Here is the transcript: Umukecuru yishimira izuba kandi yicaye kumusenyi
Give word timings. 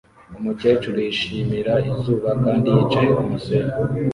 Umukecuru 0.37 0.97
yishimira 1.05 1.73
izuba 1.91 2.29
kandi 2.43 2.65
yicaye 2.75 3.09
kumusenyi 3.17 3.73